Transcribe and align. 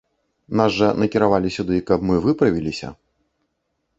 Нас 0.59 0.71
жа 0.77 0.87
накіравалі 1.01 1.51
сюды, 1.57 1.77
каб 1.91 1.99
мы 2.11 2.15
выправіліся. 2.25 2.87